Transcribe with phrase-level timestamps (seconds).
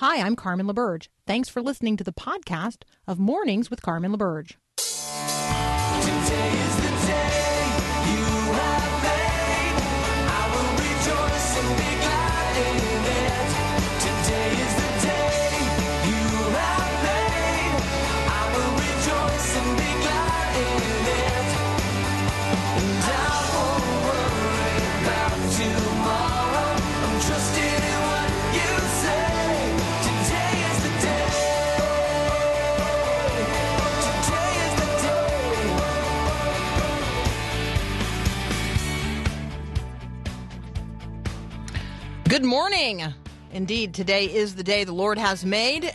[0.00, 1.08] Hi, I'm Carmen LaBerge.
[1.26, 4.54] Thanks for listening to the podcast of Mornings with Carmen LaBerge.
[42.30, 43.02] Good morning.
[43.50, 45.90] Indeed, today is the day the Lord has made.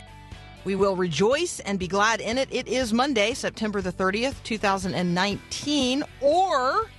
[0.66, 2.50] We will rejoice and be glad in it.
[2.52, 6.04] It is Monday, September the 30th, 2019.
[6.20, 6.90] Or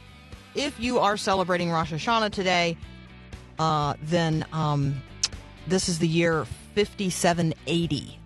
[0.56, 2.78] if you are celebrating Rosh Hashanah today,
[3.60, 5.00] uh, then um,
[5.68, 8.20] this is the year 5780.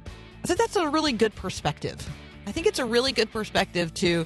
[0.46, 2.10] I think that's a really good perspective.
[2.48, 4.26] I think it's a really good perspective to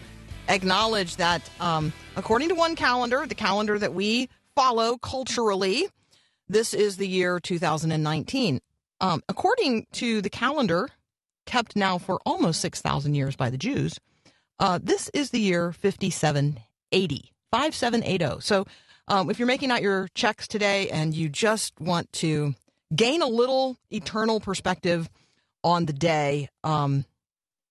[0.49, 5.87] acknowledge that, um, according to one calendar, the calendar that we follow culturally,
[6.47, 8.61] this is the year 2019.
[9.01, 10.89] Um, according to the calendar
[11.45, 13.99] kept now for almost 6,000 years by the Jews,
[14.59, 17.31] uh, this is the year 5780.
[17.51, 18.41] 5780.
[18.41, 18.65] So
[19.07, 22.55] um, if you're making out your checks today and you just want to
[22.95, 25.09] gain a little eternal perspective
[25.63, 27.05] on the day, um,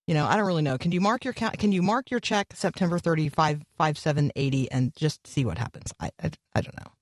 [0.06, 0.78] you know, I don't really know.
[0.78, 4.94] Can you mark your ca- can you mark your check September 30, 5, 5780 and
[4.94, 5.92] just see what happens?
[5.98, 6.92] I, I, I don't know.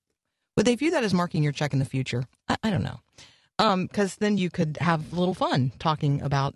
[0.55, 2.25] Would they view that as marking your check in the future?
[2.47, 2.99] I, I don't know.
[3.57, 6.55] Because then you could have a little fun talking about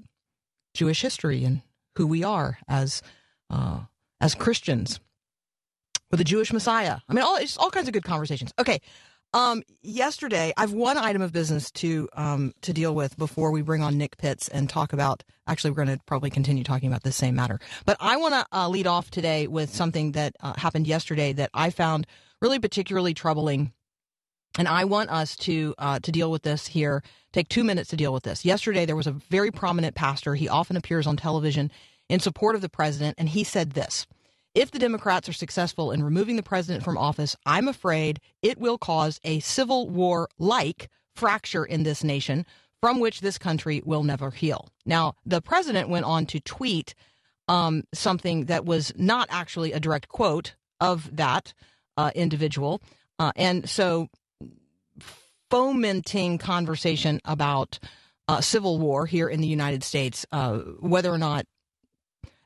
[0.74, 1.62] Jewish history and
[1.96, 3.02] who we are as
[3.50, 3.82] uh,
[4.20, 5.00] as Christians
[6.12, 6.98] with the Jewish Messiah.
[7.08, 8.54] I mean, all it's all kinds of good conversations.
[8.60, 8.80] Okay.
[9.34, 13.84] Um, yesterday, I've one item of business to um, to deal with before we bring
[13.84, 15.24] on Nick Pitts and talk about.
[15.48, 18.46] Actually, we're going to probably continue talking about this same matter, but I want to
[18.52, 22.08] uh, lead off today with something that uh, happened yesterday that I found
[22.42, 23.74] really particularly troubling
[24.58, 27.04] and I want us to uh, to deal with this here.
[27.32, 28.44] Take two minutes to deal with this.
[28.44, 30.36] Yesterday, there was a very prominent pastor.
[30.36, 31.72] He often appears on television
[32.10, 34.08] in support of the president, and he said this:
[34.56, 38.78] "If the Democrats are successful in removing the president from office, I'm afraid it will
[38.78, 42.46] cause a civil war-like fracture in this nation,
[42.82, 46.96] from which this country will never heal." Now, the president went on to tweet
[47.48, 51.54] um, something that was not actually a direct quote of that
[51.96, 52.82] uh, individual,
[53.20, 54.10] uh, and so
[55.50, 57.80] fomenting conversation about
[58.28, 61.46] uh, civil war here in the United States, uh, whether or not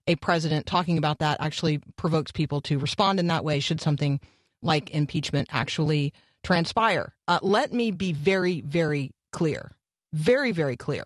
[0.07, 4.19] a president talking about that actually provokes people to respond in that way, should something
[4.61, 6.13] like impeachment actually
[6.43, 7.13] transpire.
[7.27, 9.71] Uh, let me be very, very clear.
[10.13, 11.05] Very, very clear.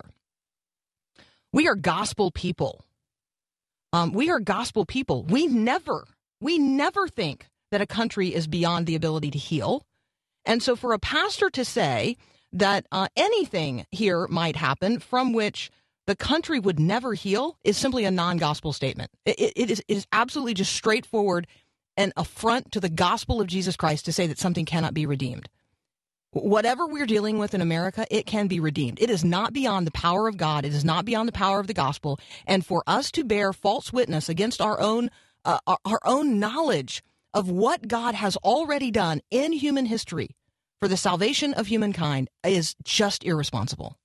[1.52, 2.84] We are gospel people.
[3.92, 5.22] Um, we are gospel people.
[5.22, 6.04] We never,
[6.40, 9.86] we never think that a country is beyond the ability to heal.
[10.46, 12.16] And so for a pastor to say
[12.52, 15.70] that uh, anything here might happen from which
[16.06, 19.10] the country would never heal is simply a non gospel statement.
[19.24, 21.46] It, it, is, it is absolutely just straightforward
[21.96, 25.48] and affront to the gospel of Jesus Christ to say that something cannot be redeemed.
[26.30, 29.00] Whatever we're dealing with in America, it can be redeemed.
[29.00, 30.64] It is not beyond the power of God.
[30.64, 32.20] It is not beyond the power of the gospel.
[32.46, 35.10] And for us to bear false witness against our own
[35.44, 37.02] uh, our, our own knowledge
[37.36, 40.30] of what God has already done in human history
[40.80, 43.98] for the salvation of humankind is just irresponsible.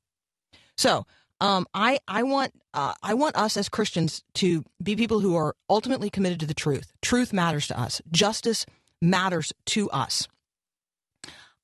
[0.78, 1.06] So,
[1.40, 5.56] um, I I want uh, I want us as Christians to be people who are
[5.70, 6.92] ultimately committed to the truth.
[7.02, 8.02] Truth matters to us.
[8.12, 8.66] Justice
[9.02, 10.28] matters to us.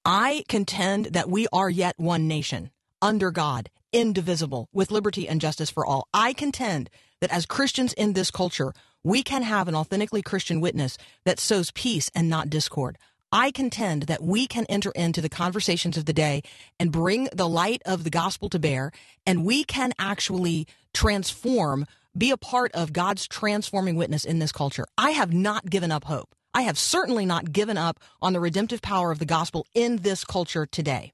[0.05, 5.69] I contend that we are yet one nation under God, indivisible, with liberty and justice
[5.69, 6.07] for all.
[6.13, 6.89] I contend
[7.19, 8.73] that as Christians in this culture,
[9.07, 12.97] we can have an authentically Christian witness that sows peace and not discord.
[13.31, 16.44] I contend that we can enter into the conversations of the day
[16.78, 18.91] and bring the light of the gospel to bear,
[19.25, 21.85] and we can actually transform,
[22.17, 24.85] be a part of God's transforming witness in this culture.
[24.97, 26.35] I have not given up hope.
[26.53, 30.26] I have certainly not given up on the redemptive power of the gospel in this
[30.26, 31.14] culture today.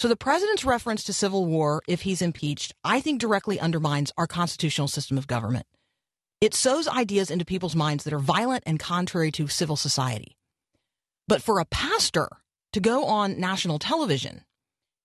[0.00, 4.26] So the president's reference to civil war, if he's impeached, I think directly undermines our
[4.26, 5.66] constitutional system of government.
[6.42, 10.36] It sows ideas into people's minds that are violent and contrary to civil society.
[11.28, 12.28] But for a pastor
[12.72, 14.42] to go on national television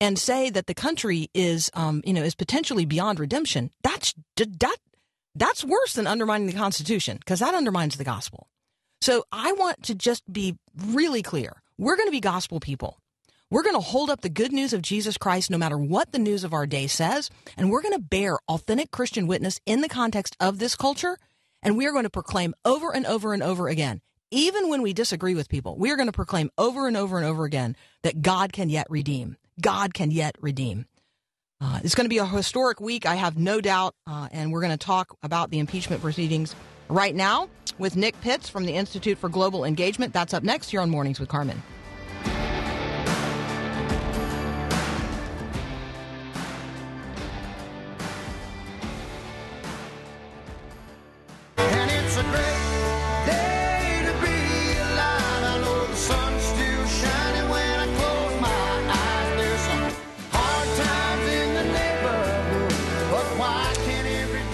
[0.02, 4.78] and say that the country is, um, you know, is potentially beyond redemption, that's that
[5.36, 8.48] that's worse than undermining the Constitution because that undermines the gospel.
[9.02, 12.98] So I want to just be really clear: we're going to be gospel people.
[13.50, 16.20] We're going to hold up the good news of Jesus Christ no matter what the
[16.20, 19.88] news of our day says, and we're going to bear authentic Christian witness in the
[19.88, 21.18] context of this culture,
[21.64, 24.02] and we are going to proclaim over and over and over again,
[24.32, 27.26] even when we disagree with people, we are going to proclaim over and over and
[27.26, 29.38] over again that God can yet redeem.
[29.62, 30.86] God can yet redeem.
[31.62, 34.62] Uh, it's going to be a historic week, I have no doubt, uh, and we're
[34.62, 36.54] going to talk about the impeachment proceedings
[36.90, 37.48] right now
[37.78, 40.12] with Nick Pitts from the Institute for Global Engagement.
[40.12, 41.64] That's up next here on Mornings with Carmen.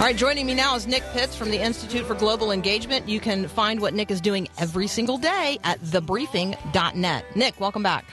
[0.04, 3.08] All right, joining me now is Nick Pitts from the Institute for Global Engagement.
[3.08, 7.36] You can find what Nick is doing every single day at thebriefing.net.
[7.38, 8.04] Nick, welcome back.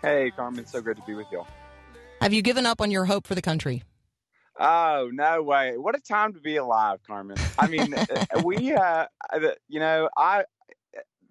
[0.00, 1.44] Hey, Carmen, so good to be with you.
[2.22, 3.82] Have you given up on your hope for the country?
[4.58, 5.76] Oh no way!
[5.76, 7.36] What a time to be alive, Carmen.
[7.58, 7.94] I mean,
[8.42, 9.04] we, uh,
[9.68, 10.44] you know, I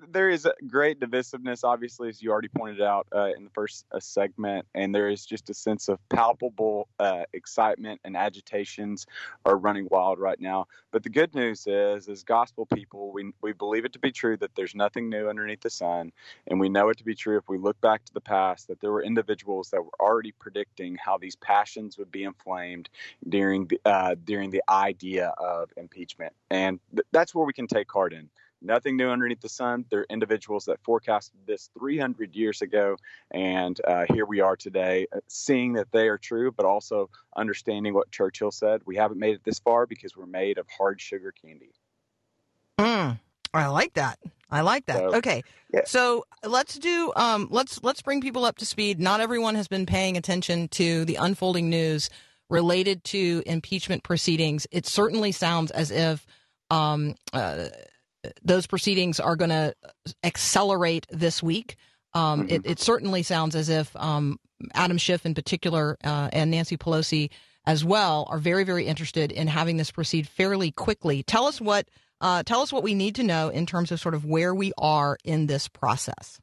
[0.08, 4.00] there is great divisiveness, obviously, as you already pointed out uh, in the first uh,
[4.00, 9.06] segment, and there is just a sense of palpable uh, excitement and agitations
[9.46, 10.68] are running wild right now.
[10.92, 14.38] But the good news is, as gospel people, we we believe it to be true
[14.38, 16.12] that there's nothing new underneath the sun,
[16.48, 18.80] and we know it to be true if we look back to the past that
[18.82, 22.90] there were individuals that were already predicting how these passions would be inflamed
[23.28, 27.92] during the uh, during the idea of impeachment, and th- that's where we can take
[27.92, 28.30] heart in.
[28.62, 29.86] Nothing new underneath the sun.
[29.90, 32.98] They're individuals that forecasted this 300 years ago,
[33.32, 37.94] and uh, here we are today, uh, seeing that they are true, but also understanding
[37.94, 38.82] what Churchill said.
[38.86, 41.72] We haven't made it this far because we're made of hard sugar candy.
[42.80, 43.20] Mm,
[43.54, 44.20] I like that.
[44.52, 44.98] I like that.
[44.98, 45.44] So, okay.
[45.74, 45.82] yeah.
[45.86, 49.00] So let's do um let's let's bring people up to speed.
[49.00, 52.10] Not everyone has been paying attention to the unfolding news
[52.50, 54.66] related to impeachment proceedings.
[54.72, 56.26] It certainly sounds as if
[56.72, 57.68] um uh,
[58.44, 59.74] those proceedings are going to
[60.24, 61.76] accelerate this week.
[62.14, 62.52] Um, Mhm.
[62.52, 64.40] it, it certainly sounds as if um,
[64.74, 67.30] Adam Schiff, in particular, uh, and Nancy Pelosi
[67.66, 71.24] as well, are very, very interested in having this proceed fairly quickly.
[71.24, 71.88] Tell us what
[72.22, 74.74] uh, tell us what we need to know in terms of sort of where we
[74.78, 76.42] are in this process.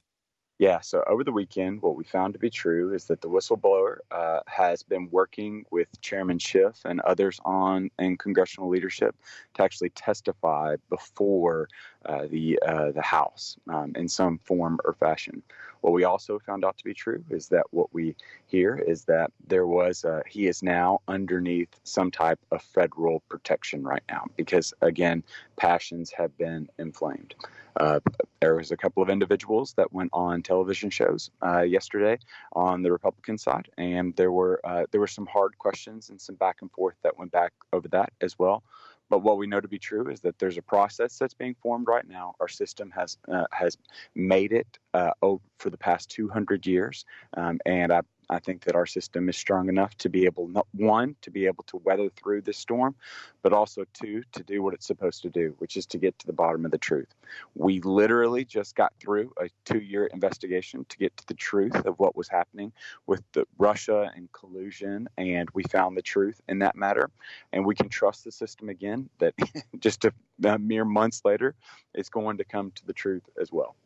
[0.58, 3.99] Yeah, so over the weekend, what we found to be true is that the whistleblower
[4.11, 9.14] uh, has been working with Chairman Schiff and others on in congressional leadership
[9.55, 11.69] to actually testify before
[12.06, 15.43] uh, the uh, the House um, in some form or fashion.
[15.87, 18.17] What we also found out to be true is that what we
[18.47, 23.85] hear is that there was uh, he is now underneath some type of federal protection
[23.85, 25.23] right now because again
[25.56, 27.37] passions have been inflamed.
[27.77, 28.00] Uh,
[28.41, 32.19] there was a couple of individuals that went on television shows uh, yesterday
[32.55, 36.35] on the Republican side, and there were uh, there were some hard questions and some
[36.35, 38.65] back and forth that went back over that as well.
[39.08, 41.87] But what we know to be true is that there's a process that's being formed
[41.87, 42.35] right now.
[42.41, 43.79] Our system has uh, has
[44.14, 47.05] made it uh, over for the past 200 years,
[47.37, 50.67] um, and I I think that our system is strong enough to be able, not,
[50.73, 52.94] one, to be able to weather through this storm,
[53.43, 56.26] but also two, to do what it's supposed to do, which is to get to
[56.26, 57.14] the bottom of the truth.
[57.55, 62.17] We literally just got through a two-year investigation to get to the truth of what
[62.17, 62.73] was happening
[63.06, 67.11] with the Russia and collusion, and we found the truth in that matter.
[67.52, 69.09] And we can trust the system again.
[69.18, 69.35] That
[69.78, 70.12] just a,
[70.45, 71.54] a mere months later,
[71.95, 73.76] it's going to come to the truth as well.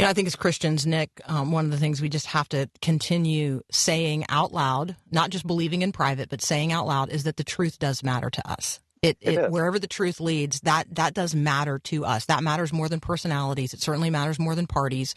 [0.00, 2.48] You know, I think as Christians, Nick, um, one of the things we just have
[2.50, 7.24] to continue saying out loud, not just believing in private, but saying out loud, is
[7.24, 8.80] that the truth does matter to us.
[9.02, 12.26] It, It it, wherever the truth leads, that that does matter to us.
[12.26, 13.72] That matters more than personalities.
[13.74, 15.14] It certainly matters more than parties.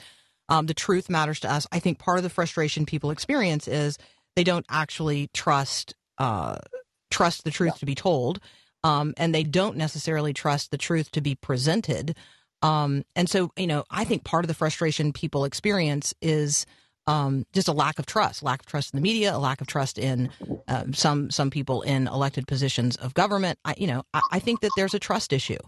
[0.50, 1.68] Um, the truth matters to us.
[1.72, 3.98] I think part of the frustration people experience is
[4.36, 6.58] they don't actually trust uh,
[7.10, 8.40] trust the truth to be told,
[8.84, 12.16] um, and they don't necessarily trust the truth to be presented.
[12.63, 16.65] Um, and so, you know, I think part of the frustration people experience is
[17.05, 19.67] um, just a lack of trust, lack of trust in the media, a lack of
[19.67, 20.29] trust in
[20.67, 23.60] uh, some some people in elected positions of government.
[23.65, 25.60] I, you know, I, I think that there's a trust issue.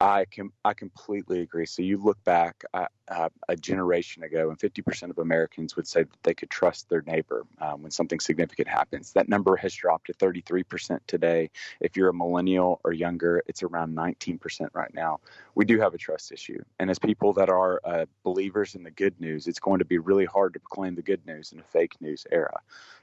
[0.00, 1.66] I can I completely agree.
[1.66, 6.04] So you look back uh, uh, a generation ago, and 50% of Americans would say
[6.04, 9.12] that they could trust their neighbor um, when something significant happens.
[9.14, 11.50] That number has dropped to 33% today.
[11.80, 15.18] If you're a millennial or younger, it's around 19% right now.
[15.56, 18.92] We do have a trust issue, and as people that are uh, believers in the
[18.92, 21.64] good news, it's going to be really hard to proclaim the good news in a
[21.64, 22.60] fake news era.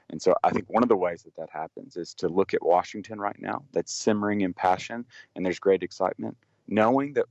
[0.08, 2.64] And so I think one of the ways that that happens is to look at
[2.64, 7.26] Washington right now, that's simmering in passion, and there's great excitement knowing that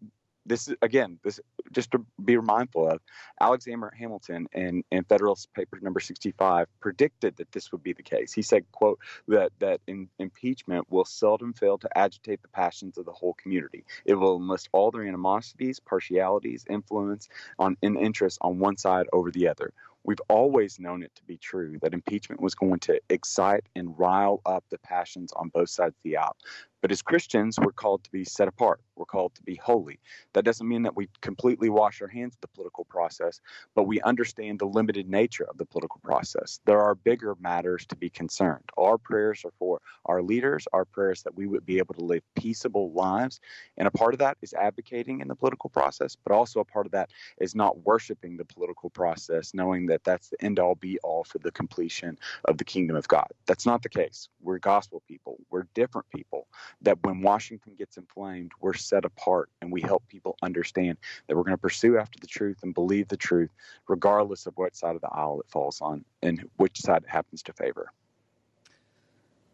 [0.46, 1.40] this is again this
[1.72, 3.00] just to be mindful of
[3.42, 8.32] alexander hamilton in, in federalist paper number 65 predicted that this would be the case.
[8.32, 13.06] He said quote that that in, impeachment will seldom fail to agitate the passions of
[13.06, 13.86] the whole community.
[14.06, 17.28] It will enlist all their animosities partialities influence
[17.58, 19.74] on in interest on one side over the other.
[20.04, 24.40] We've always known it to be true that impeachment was going to excite and rile
[24.46, 26.38] up the passions on both sides of the aisle
[26.86, 28.80] but as Christians, we're called to be set apart.
[28.96, 30.00] We're called to be holy.
[30.34, 33.42] That doesn't mean that we completely wash our hands of the political process,
[33.74, 36.60] but we understand the limited nature of the political process.
[36.66, 38.66] There are bigger matters to be concerned.
[38.78, 42.22] Our prayers are for our leaders, our prayers that we would be able to live
[42.36, 43.40] peaceable lives.
[43.78, 46.86] And a part of that is advocating in the political process, but also a part
[46.86, 51.00] of that is not worshiping the political process, knowing that that's the end all be
[51.00, 53.28] all for the completion of the kingdom of God.
[53.48, 54.30] That's not the case.
[54.40, 56.48] We're gospel people, we're different people
[56.82, 61.44] that when Washington gets inflamed, we're set apart and we help people understand that we're
[61.44, 63.50] going to pursue after the truth and believe the truth,
[63.88, 67.44] regardless of what side of the aisle it falls on and which side it happens
[67.44, 67.92] to favor.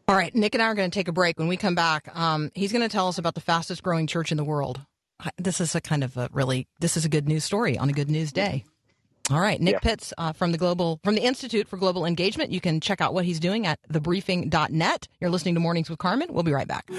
[0.08, 1.40] All right, Nick and I are going to take a break.
[1.40, 4.32] When we come back, um, he's going to tell us about the fastest growing church
[4.32, 4.82] in the world.
[5.38, 7.94] This is a kind of a really this is a good news story on a
[7.94, 8.66] good news day.
[9.30, 9.80] All right, Nick Yeah.
[9.80, 12.52] Pitts uh, from the Global from the Institute for Global Engagement.
[12.52, 15.08] You can check out what he's doing at thebriefing.net.
[15.20, 16.34] You're listening to Mornings with Carmen.
[16.34, 16.90] We'll be right back.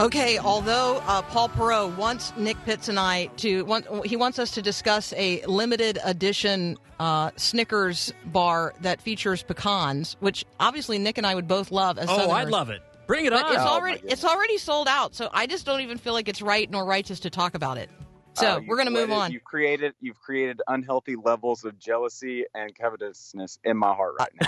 [0.00, 4.52] Okay, although uh, Paul Perot wants Nick Pitts and I to, want, he wants us
[4.52, 11.26] to discuss a limited edition uh, Snickers bar that features pecans, which obviously Nick and
[11.26, 12.32] I would both love as Oh, Southerners.
[12.46, 12.80] I'd love it.
[13.08, 13.52] Bring it But on.
[13.54, 14.12] it's Oh, already goodness.
[14.12, 17.18] it's already sold out, so I just don't even feel like it's right nor righteous
[17.20, 17.90] to talk about it.
[18.34, 19.32] So Uh, we're going to move on.
[19.32, 24.46] You've created you've created unhealthy levels of jealousy and covetousness in my heart right now.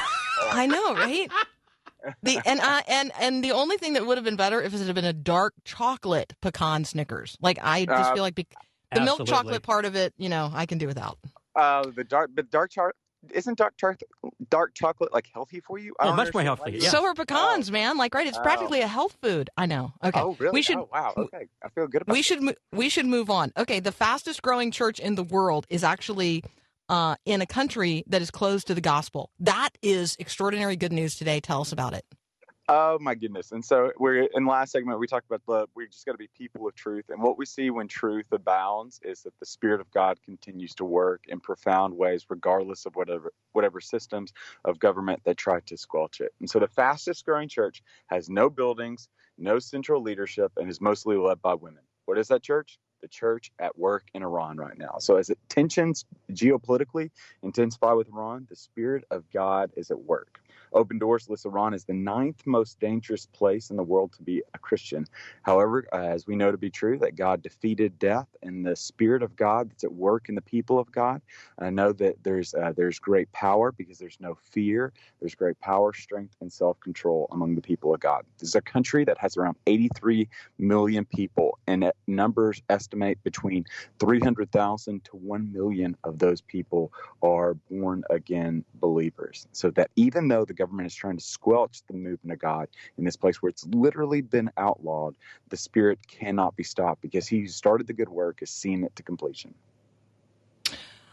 [0.52, 1.28] I know, right?
[2.23, 4.78] The and I and and the only thing that would have been better if it
[4.85, 7.37] had been a dark chocolate pecan Snickers.
[7.40, 8.47] Like I just Uh, feel like bec
[8.92, 11.19] the milk chocolate part of it, you know, I can do without.
[11.57, 12.97] Uh, the dark, but dark chocolate
[13.33, 14.11] isn't dark chocolate
[14.49, 15.95] dark chocolate like healthy for you?
[16.00, 16.88] I Oh, much more healthy, Yeah.
[16.90, 17.99] So are pecans, man.
[17.99, 18.42] Like right, it's Oh.
[18.42, 19.50] practically a health food.
[19.57, 19.92] I know.
[20.02, 20.21] Okay.
[20.21, 20.54] Oh, really?
[20.54, 21.12] We should Oh, wow.
[21.16, 22.12] Okay, I feel good about.
[22.14, 23.52] we should mo- we should move on.
[23.57, 26.42] Okay, the fastest growing church in the world is actually
[26.90, 29.30] uh, in a country that is closed to the gospel.
[29.38, 31.40] That is extraordinary good news today.
[31.40, 32.04] Tell us about it.
[32.73, 33.50] Oh my goodness!
[33.50, 35.00] And so we're in the last segment.
[35.00, 37.44] We talked about the we just got to be people of truth, and what we
[37.44, 41.97] see when truth abounds is that the Spirit of God continues to work in profound
[41.97, 44.32] ways, regardless of whatever whatever systems
[44.64, 46.32] of government that try to squelch it.
[46.38, 51.16] And so the fastest growing church has no buildings, no central leadership, and is mostly
[51.16, 51.82] led by women.
[52.04, 52.78] What is that church?
[53.02, 54.97] The church at work in Iran right now.
[54.99, 57.11] So as it tensions geopolitically
[57.42, 60.40] intensify with Iran, the Spirit of God is at work.
[60.73, 64.42] Open Doors lists Iran as the ninth most dangerous place in the world to be
[64.54, 65.07] a Christian.
[65.42, 69.23] However, uh, as we know to be true, that God defeated death and the Spirit
[69.23, 71.21] of God that's at work in the people of God.
[71.59, 74.92] I know that there's uh, there's great power because there's no fear.
[75.21, 78.25] There's great power, strength, and self-control among the people of God.
[78.38, 80.28] This is a country that has around 83
[80.59, 83.64] million people, and numbers estimate between
[83.99, 86.92] 300,000 to 1 million of those people
[87.23, 89.47] are born again believers.
[89.52, 92.68] So that even though the government is trying to squelch the movement of God
[92.99, 95.14] in this place where it's literally been outlawed,
[95.49, 98.94] the Spirit cannot be stopped because He who started the good work is seeing it
[98.97, 99.54] to completion.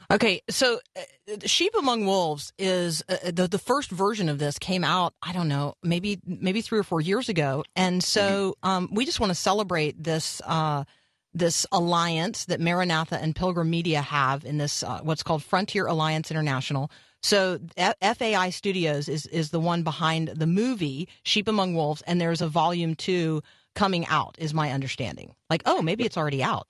[0.10, 1.02] Okay, so uh,
[1.46, 5.14] Sheep Among Wolves is uh, the the first version of this came out.
[5.22, 9.20] I don't know, maybe maybe three or four years ago, and so um, we just
[9.20, 10.86] want to celebrate this uh,
[11.34, 16.32] this alliance that Maranatha and Pilgrim Media have in this uh, what's called Frontier Alliance
[16.32, 16.90] International.
[17.24, 22.42] So FAI Studios is is the one behind the movie Sheep Among Wolves, and there's
[22.42, 23.42] a volume two
[23.76, 24.36] coming out.
[24.40, 25.34] Is my understanding?
[25.50, 26.70] Like, oh, maybe it's already out.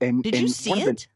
[0.00, 1.06] And, Did you see of the- it?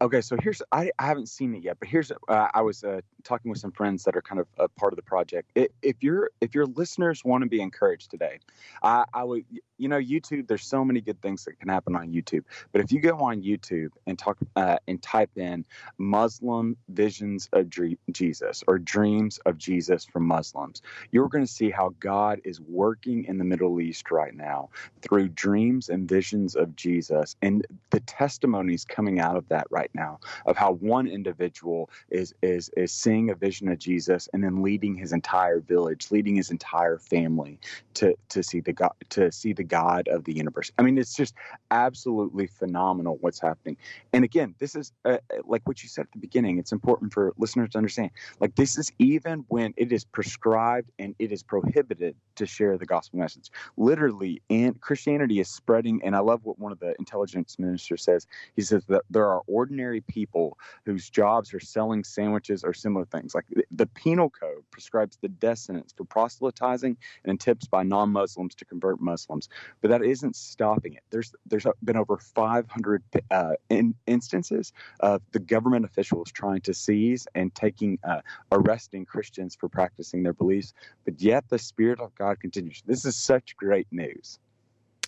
[0.00, 3.00] Okay, so here's I, I haven't seen it yet, but here's uh, I was uh,
[3.26, 5.50] talking with some friends that are kind of a part of the project.
[5.54, 8.38] If your if your listeners want to be encouraged today,
[8.82, 9.44] I, I would
[9.78, 10.46] you know YouTube.
[10.46, 13.42] There's so many good things that can happen on YouTube, but if you go on
[13.42, 15.64] YouTube and talk uh, and type in
[15.98, 21.70] Muslim visions of Dre- Jesus or dreams of Jesus from Muslims, you're going to see
[21.70, 24.70] how God is working in the Middle East right now
[25.02, 30.18] through dreams and visions of Jesus, and the testimonies coming out of that right now
[30.46, 34.62] of how one individual is is is seeing seeing a vision of Jesus and then
[34.62, 37.58] leading his entire village, leading his entire family
[37.94, 40.70] to to see the God to see the God of the universe.
[40.76, 41.34] I mean, it's just
[41.70, 43.78] absolutely phenomenal what's happening.
[44.12, 46.58] And again, this is uh, like what you said at the beginning.
[46.58, 48.10] It's important for listeners to understand.
[48.38, 52.86] Like this is even when it is prescribed and it is prohibited to share the
[52.86, 53.50] gospel message.
[53.78, 56.02] Literally, and Christianity is spreading.
[56.04, 58.26] And I love what one of the intelligence ministers says.
[58.56, 63.34] He says that there are ordinary people whose jobs are selling sandwiches or similar things.
[63.34, 68.64] Like the, penal code prescribes the death sentence for proselytizing and attempts by non-Muslims to
[68.64, 69.48] convert Muslims,
[69.80, 71.02] but that isn't stopping it.
[71.10, 77.26] There's there's been over 500 uh, in, instances of the government officials trying to seize
[77.34, 78.20] and taking uh,
[78.52, 82.82] arresting Christians for practicing their beliefs, but yet the Spirit of God continues.
[82.86, 84.38] This is such great news.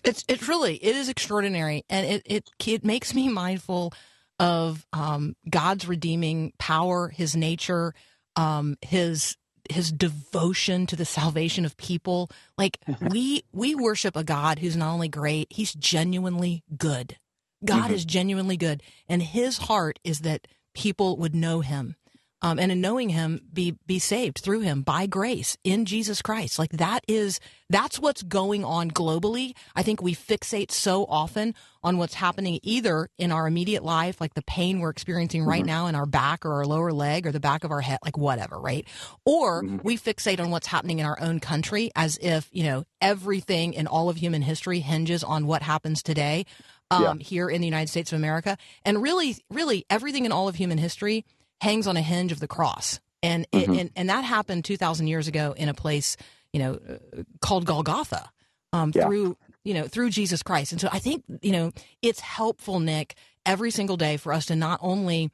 [0.03, 3.93] It's it really it is extraordinary, and it it it makes me mindful
[4.39, 7.93] of um, God's redeeming power, His nature,
[8.35, 9.35] um, His
[9.69, 12.29] His devotion to the salvation of people.
[12.57, 17.17] Like we we worship a God who's not only great, He's genuinely good.
[17.63, 17.93] God Mhm.
[17.93, 21.95] is genuinely good, and His heart is that people would know Him.
[22.41, 26.57] Um, and in knowing him, be be saved through him by grace in Jesus Christ.
[26.57, 29.53] Like that is that's what's going on globally.
[29.75, 31.53] I think we fixate so often
[31.83, 35.67] on what's happening either in our immediate life, like the pain we're experiencing right Mhm.
[35.67, 38.17] now in our back or our lower leg or the back of our head, like
[38.17, 38.87] whatever, right?
[39.25, 39.83] Or Mhm.
[39.83, 43.85] we fixate on what's happening in our own country as if, you know, everything in
[43.85, 46.45] all of human history hinges on what happens today
[46.91, 48.57] um, here in the United States of America.
[48.83, 51.23] And really, really everything in all of human history
[51.61, 52.99] hangs on a hinge of the cross.
[53.21, 53.79] And, it, Mhm.
[53.79, 56.15] and, and that happened 2,000 years ago in a place,
[56.53, 58.29] you know, uh, called Golgotha
[58.71, 59.05] um, Yeah.
[59.05, 60.71] through, you know, through Jesus Christ.
[60.71, 64.55] And so I think, you know, it's helpful, Nick, every single day for us to
[64.55, 65.31] not only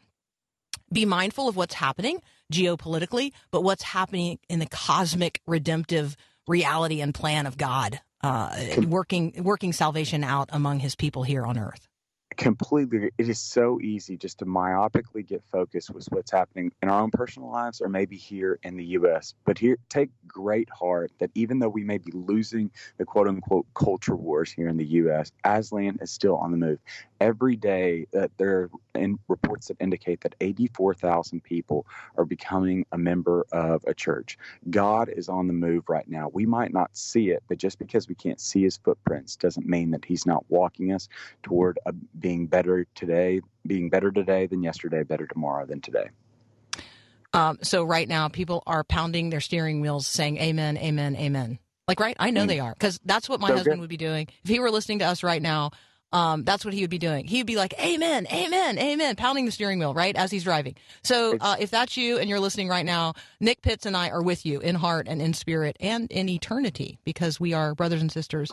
[0.91, 6.15] be mindful of what's happening geopolitically, but what's happening in the cosmic redemptive
[6.47, 8.55] reality and plan of God, uh,
[8.87, 11.87] working working salvation out among His people here on earth.
[12.37, 17.01] Completely it is so easy just to myopically get focused with what's happening in our
[17.01, 21.31] own personal lives or maybe here in the US but here take great heart that
[21.35, 25.31] even though we may be losing the quote unquote culture wars here in the US
[25.43, 26.79] Aslan is still on the move.
[27.21, 31.85] Every day that there in reports that indicate that 84,000 people
[32.17, 34.37] are becoming a member of a church
[34.69, 38.07] God is on the move right now we might not see it but just because
[38.07, 41.07] we can't see his footprints doesn't mean that he's not walking us
[41.43, 46.09] toward a, being better today, being better today than yesterday, better tomorrow than today.
[47.33, 51.99] Um, so right now, people are pounding their steering wheels, saying "Amen, Amen, Amen." Like,
[51.99, 52.15] right?
[52.19, 52.47] I know Mm.
[52.47, 53.81] they are because that's what my So husband good.
[53.81, 55.71] would be doing if he were listening to us right now.
[56.15, 57.25] Um, that's what he would be doing.
[57.25, 60.75] He'd be like, "Amen, Amen, Amen," pounding the steering wheel right as he's driving.
[61.03, 64.23] So, uh, if that's you and you're listening right now, Nick Pitts and I are
[64.23, 68.09] with you in heart and in spirit and in eternity because we are brothers and
[68.09, 68.49] sisters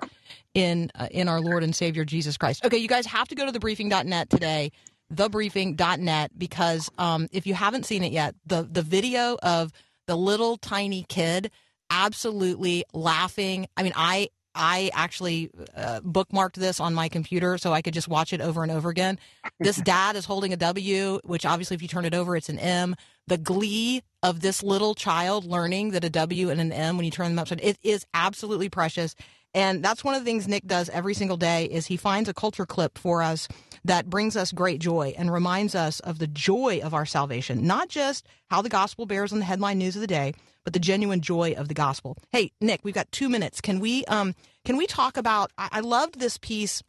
[0.54, 2.64] in uh, in our Lord and Savior Jesus Christ.
[2.64, 4.72] Okay, you guys have to go to thebriefing.net today,
[5.14, 9.70] thebriefing.net, because um, if you haven't seen it yet, the the video of
[10.08, 11.52] the little tiny kid
[11.90, 13.68] absolutely laughing.
[13.76, 18.08] I mean, I I actually uh, bookmarked this on my computer so I could just
[18.08, 19.18] watch it over and over again.
[19.60, 22.58] This dad is holding a W, which obviously, if you turn it over, it's an
[22.58, 22.94] M.
[23.28, 27.10] The glee of this little child learning that a W and an M when you
[27.10, 29.14] turn them upside down it is absolutely precious.
[29.54, 32.34] And that's one of the things Nick does every single day is he finds a
[32.34, 33.48] culture clip for us
[33.84, 37.88] that brings us great joy and reminds us of the joy of our salvation, not
[37.88, 41.20] just how the gospel bears on the headline news of the day, but the genuine
[41.20, 42.16] joy of the gospel.
[42.30, 43.60] Hey, Nick, we've got two minutes.
[43.60, 46.82] Can we um can we talk about I, I loved this piece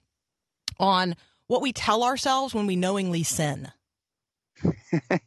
[0.80, 1.16] on
[1.48, 3.72] what we tell ourselves when we knowingly sin.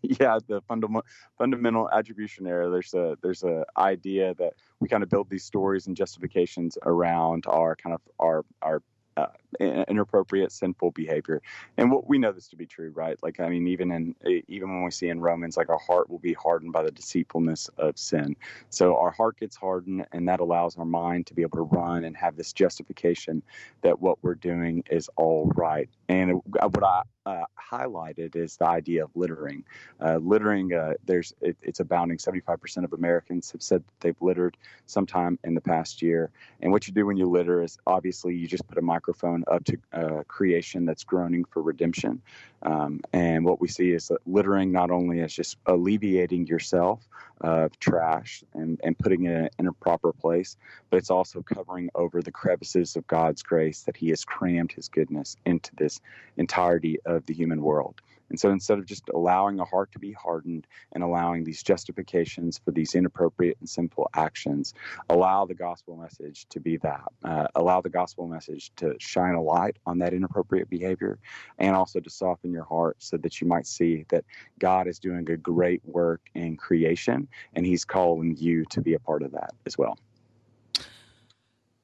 [0.02, 1.05] yeah, the fundamental
[1.37, 2.70] fundamental attribution error.
[2.70, 7.44] There's a there's a idea that we kind of build these stories and justifications around
[7.46, 8.83] our kind of our our
[9.16, 9.26] uh,
[9.61, 11.40] inappropriate sinful behavior.
[11.76, 13.16] And what we know this to be true right?
[13.22, 14.14] Like i mean even in
[14.48, 17.68] even when we see in romans like our heart will be hardened by the deceitfulness
[17.79, 18.37] of sin.
[18.70, 22.05] So our heart gets hardened and that allows our mind to be able to run
[22.05, 23.42] and have this justification
[23.83, 25.88] that what we're doing is all right.
[26.09, 29.64] And what i uh, highlighted is the idea of littering.
[30.00, 32.18] Uh, littering uh, there's it, it's abounding.
[32.18, 36.31] 75% of americans have said they've littered sometime in the past year.
[36.61, 39.64] And what you do when you litter is obviously you just put a microphone up
[39.64, 42.21] to uh, creation that's groaning for redemption.
[42.62, 47.07] Um, and what we see is that littering not only is just alleviating yourself
[47.40, 50.57] of trash and, and putting it in a proper place,
[50.90, 54.88] but it's also covering over the crevices of God's grace that He has crammed His
[54.88, 56.01] goodness into this
[56.37, 58.01] entirety of the human world.
[58.31, 62.59] And so instead of just allowing a heart to be hardened and allowing these justifications
[62.59, 64.75] for these inappropriate and sinful actions,
[65.09, 67.05] allow the gospel message to be that.
[67.25, 71.19] Uh, allow the gospel message to shine a light on that inappropriate behavior
[71.59, 74.25] and also to soften your heart so that you might see that
[74.59, 78.99] God is doing a great work in creation and he's calling you to be a
[78.99, 79.97] part of that as well.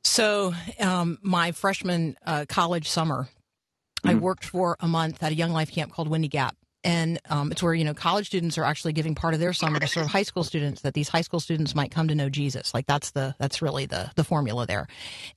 [0.05, 3.29] So, um, my freshman uh, college summer,
[4.05, 6.57] I worked for a month at a young life camp called Windy Gap.
[6.85, 9.79] And um, it's where, you know, college students are actually giving part of their summer
[9.79, 12.75] to serve high school students that these high school students might come to know Jesus.
[12.75, 14.88] Like that's the, that's really the, the formula there.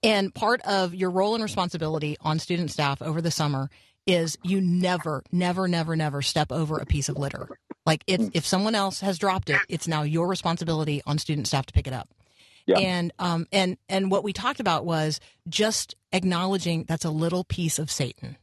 [0.01, 3.69] And part of your role and responsibility on student staff over the summer
[4.07, 7.47] is you never, never, never, never step over a piece of litter.
[7.85, 11.67] Like if, if someone else has dropped it, it's now your responsibility on student staff
[11.67, 12.09] to pick it up.
[12.65, 12.79] Yeah.
[12.79, 17.77] And um and and what we talked about was just acknowledging that's a little piece
[17.77, 18.37] of Satan.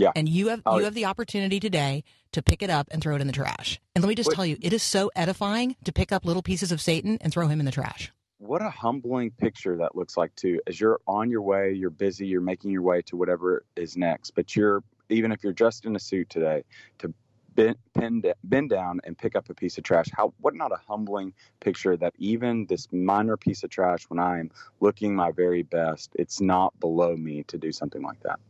[0.00, 0.12] Yeah.
[0.16, 3.14] And you have Oh, you have the opportunity today to pick it up and throw
[3.16, 3.78] it in the trash.
[3.94, 6.42] And let me just What- tell you, it is so edifying to pick up little
[6.42, 8.10] pieces of Satan and throw him in the trash.
[8.38, 12.26] what a humbling picture that looks like too as you're on your way you're busy
[12.26, 15.94] you're making your way to whatever is next but you're even if you're dressed in
[15.94, 16.64] a suit today
[16.96, 17.12] to
[17.54, 20.80] bend, bend, bend down and pick up a piece of trash how what not a
[20.88, 26.08] humbling picture that even this minor piece of trash when i'm looking my very best
[26.18, 28.40] it's not below me to do something like that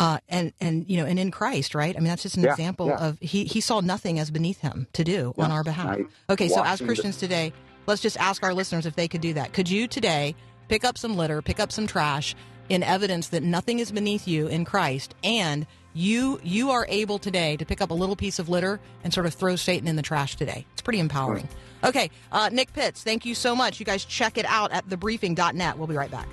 [0.00, 1.94] Uh, and and you know, and in Christ, right?
[1.96, 2.98] I mean, that's just an Yeah, example yeah.
[3.08, 5.98] of he he saw nothing as beneath him to do on our behalf.
[6.28, 7.52] I- Okay, so as watching the- Christians today,
[7.86, 9.52] let's just ask our listeners if they could do that.
[9.52, 10.34] Could you today
[10.68, 12.34] pick up some litter, pick up some trash
[12.68, 17.56] in evidence that nothing is beneath you in Christ and you you are able today
[17.58, 20.02] to pick up a little piece of litter and sort of throw Satan in the
[20.02, 20.66] trash today.
[20.72, 21.48] It's pretty empowering.
[21.84, 23.78] Okay, uh, Nick Pitts, thank you so much.
[23.78, 25.76] You guys check it out at thebriefing.net.
[25.78, 26.26] We'll be right back.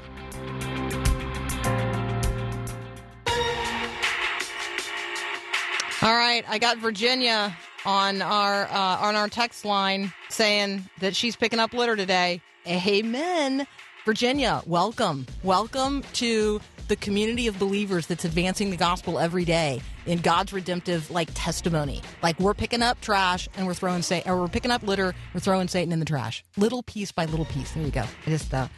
[6.03, 11.35] All right, I got Virginia on our uh, on our text line saying that she's
[11.35, 12.41] picking up litter today.
[12.65, 13.67] Amen.
[14.03, 15.27] Virginia, welcome.
[15.43, 21.11] Welcome to the community of believers that's advancing the gospel every day in God's redemptive
[21.11, 22.01] like testimony.
[22.23, 25.39] Like we're picking up trash and we're throwing Satan, or we're picking up litter, we're
[25.39, 27.73] throwing Satan in the trash, little piece by little piece.
[27.73, 28.05] There you go.
[28.25, 28.69] I just uh,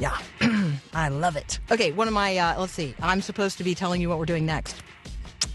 [0.00, 0.18] yeah,
[0.92, 1.60] I love it.
[1.70, 2.92] Okay, one of my uh, let's see.
[3.00, 4.82] I'm supposed to be telling you what we're doing next.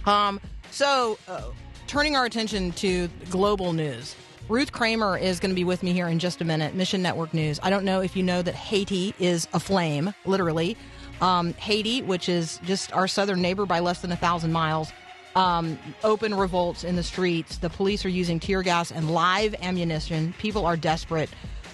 [0.05, 0.39] Um,
[0.71, 1.43] so, uh,
[1.87, 4.15] turning our attention to global news,
[4.49, 6.73] Ruth Kramer is going to be with me here in just a minute.
[6.73, 7.59] Mission Network News.
[7.63, 10.75] I don't know if you know that Haiti is aflame, literally.
[11.21, 14.91] Um, Haiti, which is just our southern neighbor by less than a thousand miles,
[15.35, 17.57] um, open revolts in the streets.
[17.57, 20.33] The police are using tear gas and live ammunition.
[20.39, 21.29] People are desperate.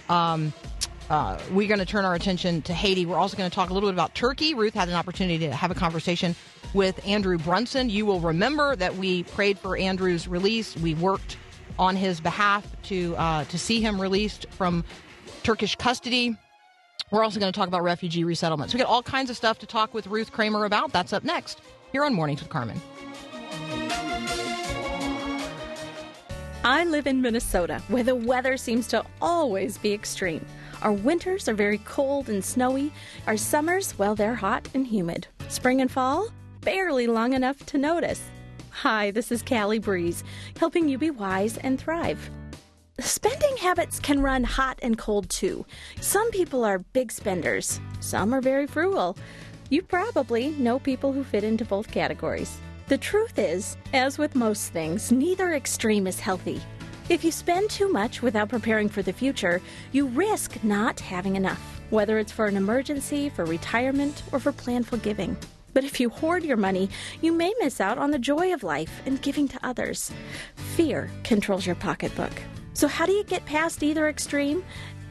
[0.10, 0.54] Um,
[1.10, 3.06] uh, we're going to turn our attention to Haiti.
[3.06, 4.54] We're also going to talk a little bit about Turkey.
[4.54, 6.36] Ruth had an opportunity to have a conversation
[6.74, 7.90] with Andrew Brunson.
[7.90, 10.76] You will remember that we prayed for Andrew's release.
[10.76, 11.38] We worked
[11.80, 14.84] on his behalf to uh, to see him released from
[15.44, 16.36] Turkish custody.
[17.10, 18.74] We're also going to talk about refugee resettlements.
[18.74, 20.92] We got all kinds of stuff to talk with Ruth Kramer about.
[20.92, 21.62] That's up next
[21.94, 22.82] here on Mornings with Carmen.
[26.66, 30.46] I live in Minnesota, where the weather seems to always be extreme.
[30.82, 32.92] Our winters are very cold and snowy.
[33.26, 35.28] Our summers, well, they're hot and humid.
[35.48, 36.30] Spring and fall,
[36.62, 38.22] barely long enough to notice.
[38.70, 40.24] Hi, this is Callie Breeze,
[40.60, 42.30] helping you be wise and thrive.
[43.00, 45.66] Spending habits can run hot and cold too.
[46.00, 49.18] Some people are big spenders, some are very frugal.
[49.70, 52.58] You probably know people who fit into both categories.
[52.88, 56.62] The truth is, as with most things, neither extreme is healthy.
[57.10, 59.62] If you spend too much without preparing for the future,
[59.94, 65.02] you risk not having enough, whether it's for an emergency, for retirement, or for planful
[65.02, 65.38] giving.
[65.74, 66.90] But if you hoard your money,
[67.22, 70.12] you may miss out on the joy of life and giving to others.
[70.76, 72.34] Fear controls your pocketbook.
[72.74, 74.66] So, how do you get past either extreme?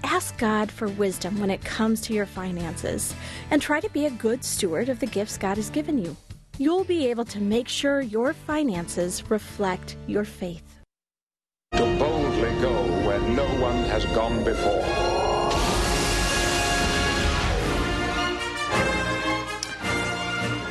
[0.05, 3.15] Ask God for wisdom when it comes to your finances
[3.51, 6.15] and try to be a good steward of the gifts God has given you.
[6.59, 10.76] You'll be able to make sure your finances reflect your faith.
[12.67, 14.83] To boldly go where no one has gone before.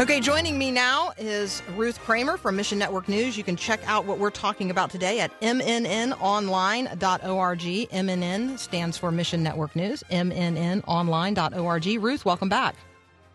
[0.01, 3.38] Okay, joining me now is Ruth Kramer from Mission Network News.
[3.38, 7.60] You can check out what we're talking about today at mnnonline.org.
[7.60, 12.03] MNN stands for Mission Network News, mnnonline.org.
[12.03, 12.75] Ruth, welcome back.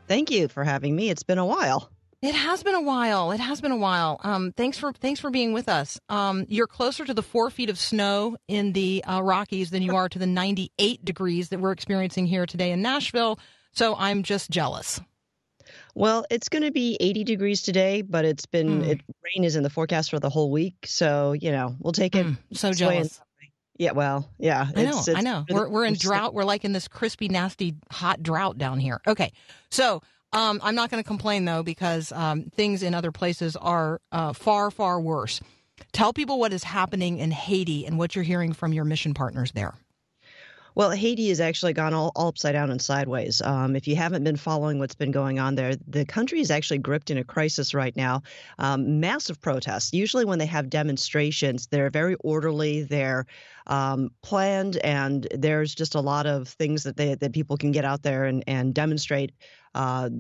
[0.07, 1.09] Thank you for having me.
[1.09, 1.91] It's been a while.
[2.23, 3.31] It has been a while.
[3.33, 4.21] It has been a while.
[4.23, 5.99] Um, thanks for thanks for being with us.
[6.11, 9.97] Um, you're closer to the four feet of snow in the uh, Rockies than you
[9.97, 13.39] are to the 98 degrees that we're experiencing here today in Nashville.
[13.73, 15.01] So I'm just jealous.
[15.95, 18.89] Well, it's going to be 80 degrees today, but it's been Mm.
[18.89, 19.01] it,
[19.35, 22.27] rain is in the forecast for the whole week, so you know we'll take it.
[22.27, 23.19] Mm, so jealous.
[23.79, 24.67] Yeah, well, yeah.
[24.77, 25.47] I know, it's- I know.
[25.49, 26.35] We're we're in it's- drought.
[26.35, 29.01] We're like in this crispy, nasty, hot drought down here.
[29.07, 29.33] Okay,
[29.71, 30.03] so
[30.33, 34.33] um, I'm not going to complain though because um, things in other places are uh,
[34.33, 35.41] far, far worse.
[35.93, 39.53] Tell people what is happening in Haiti and what you're hearing from your mission partners
[39.53, 39.75] there.
[40.75, 43.43] Well, Haiti has actually gone all, all upside down and sideways.
[43.43, 46.79] Um, if you haven't been following what's been going on there, the country is actually
[46.79, 48.23] gripped in a crisis right now.
[48.59, 49.93] Um, massive protests.
[49.93, 52.85] Usually, when they have demonstrations, they're very orderly.
[52.85, 53.27] They're
[53.67, 57.85] um, planned, and there's just a lot of things that they that people can get
[57.85, 59.33] out there and and demonstrate.
[59.75, 60.11] Uh,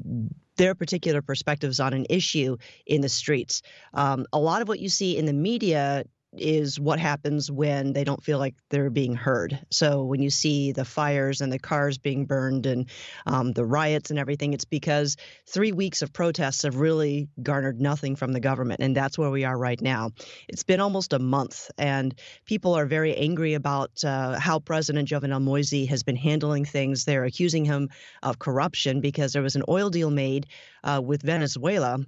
[0.56, 3.62] their particular perspectives on an issue in the streets.
[3.94, 6.04] Um, a lot of what you see in the media
[6.36, 9.58] is what happens when they don't feel like they're being heard.
[9.70, 12.88] So when you see the fires and the cars being burned and
[13.26, 15.16] um, the riots and everything, it's because
[15.46, 19.44] three weeks of protests have really garnered nothing from the government, and that's where we
[19.44, 20.10] are right now.
[20.48, 22.14] It's been almost a month, and
[22.44, 27.04] people are very angry about uh, how President Jovenel Moise has been handling things.
[27.04, 27.90] They're accusing him
[28.22, 30.46] of corruption because there was an oil deal made
[30.84, 31.98] uh, with Venezuela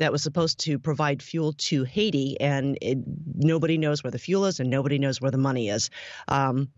[0.00, 2.98] that was supposed to provide fuel to Haiti, and it,
[3.36, 5.90] nobody knows where the fuel is and nobody knows where the money is.
[6.28, 6.68] Um,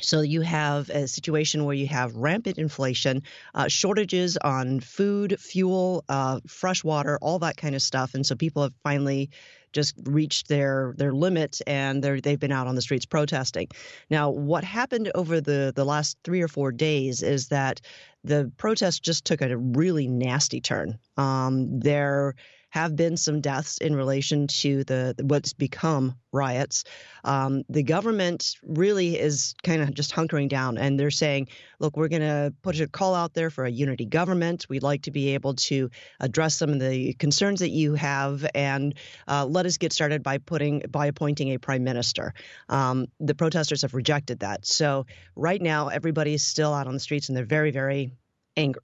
[0.00, 3.22] so you have a situation where you have rampant inflation,
[3.54, 8.36] uh, shortages on food, fuel, uh, fresh water, all that kind of stuff, and so
[8.36, 9.30] people have finally
[9.72, 13.68] just reached their their limit and they're they've been out on the streets protesting.
[14.08, 17.80] Now, what happened over the the last three or four days is that
[18.24, 20.98] the protests just took a really nasty turn.
[21.16, 22.34] Um, there
[22.70, 26.84] have been some deaths in relation to the what's become riots.
[27.24, 32.08] Um, the government really is kind of just hunkering down, and they're saying, "Look, we're
[32.08, 34.66] going to put a call out there for a unity government.
[34.68, 38.94] We'd like to be able to address some of the concerns that you have, and
[39.26, 42.34] uh, let us get started by putting by appointing a prime minister."
[42.68, 47.00] Um, the protesters have rejected that, so right now everybody is still out on the
[47.00, 48.12] streets, and they're very, very
[48.56, 48.82] angry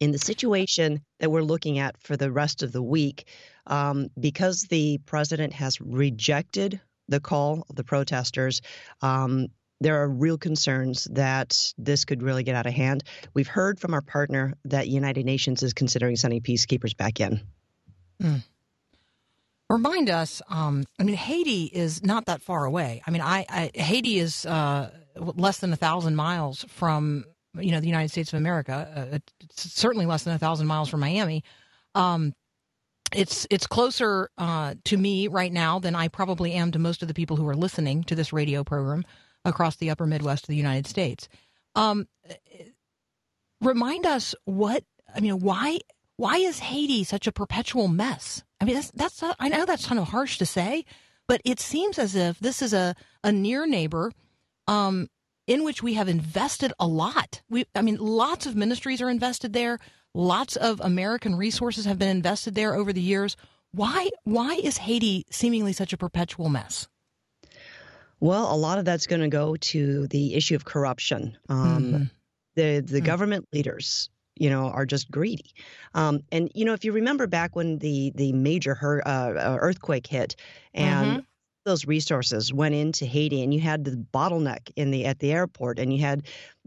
[0.00, 3.26] in the situation that we're looking at for the rest of the week,
[3.66, 8.60] um, because the president has rejected the call of the protesters,
[9.02, 9.48] um,
[9.80, 13.04] there are real concerns that this could really get out of hand.
[13.34, 17.40] We've heard from our partner that United Nations is considering sending peacekeepers back in.
[19.68, 20.40] Remind us.
[20.48, 23.02] Um, I mean, Haiti is not that far away.
[23.06, 27.24] I mean, I, I Haiti is uh, less than a thousand miles from
[27.60, 29.08] you know the United States of America.
[29.12, 31.44] Uh, it's certainly less than a thousand miles from Miami.
[31.94, 32.34] Um,
[33.14, 37.08] it's it's closer uh, to me right now than I probably am to most of
[37.08, 39.04] the people who are listening to this radio program
[39.44, 41.28] across the Upper Midwest of the United States.
[41.74, 42.08] Um,
[43.60, 45.40] remind us what I mean.
[45.40, 45.78] Why
[46.16, 48.42] why is Haiti such a perpetual mess?
[48.60, 50.84] I mean, that's that's uh, I know that's kind of harsh to say,
[51.28, 54.12] but it seems as if this is a a near neighbor.
[54.66, 55.08] Um,
[55.46, 57.42] in which we have invested a lot.
[57.48, 59.78] We, I mean, lots of ministries are invested there.
[60.14, 63.36] Lots of American resources have been invested there over the years.
[63.72, 66.88] Why, why is Haiti seemingly such a perpetual mess?
[68.18, 71.36] Well, a lot of that's going to go to the issue of corruption.
[71.48, 72.10] Um, Mhm.
[72.54, 73.04] The the Hmm.
[73.04, 75.52] government leaders, you know, are just greedy.
[75.92, 79.58] Um, and you know, if you remember back when the the major hur- uh, uh,
[79.60, 80.36] earthquake hit,
[80.72, 81.22] and
[81.66, 85.78] those resources went into Haiti, and you had the bottleneck in the at the airport,
[85.78, 86.22] and you had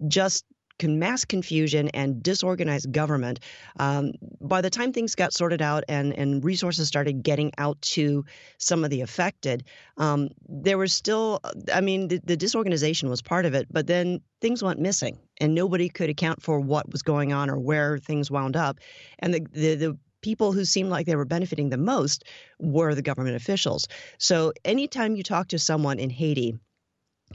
[0.07, 0.45] just
[0.87, 3.39] mass confusion and disorganized government.
[3.79, 8.23] Um, by the time things got sorted out and and resources started getting out to
[8.57, 9.65] some of the affected,
[9.97, 11.41] um, there was still,
[11.73, 15.53] I mean, the, the disorganization was part of it, but then things went missing, and
[15.53, 18.79] nobody could account for what was going on or where things wound up,
[19.19, 22.23] and the the, the people who seemed like they were benefiting the most
[22.59, 23.87] were the government officials.
[24.17, 26.57] So anytime you talk to someone in Haiti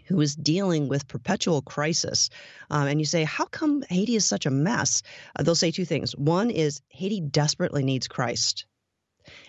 [0.07, 2.29] who is dealing with perpetual crisis,
[2.71, 5.03] um, and you say, How come Haiti is such a mess?
[5.37, 6.17] Uh, they'll say two things.
[6.17, 8.67] One is Haiti desperately needs Christ.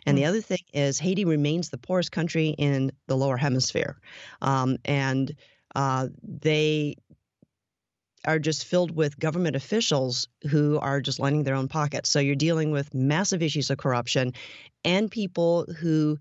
[0.05, 3.97] And the other thing is, Haiti remains the poorest country in the lower hemisphere.
[4.41, 5.35] Um, and
[5.75, 6.95] uh, they
[8.25, 12.09] are just filled with government officials who are just lining their own pockets.
[12.09, 14.33] So you're dealing with massive issues of corruption
[14.83, 16.17] and people who